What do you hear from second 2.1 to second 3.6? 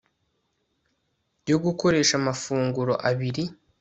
Amafunguro Abiri